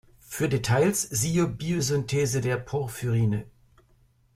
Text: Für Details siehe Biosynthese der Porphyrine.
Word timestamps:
Für 0.21 0.49
Details 0.49 1.03
siehe 1.03 1.45
Biosynthese 1.45 2.41
der 2.41 2.57
Porphyrine. 2.57 3.45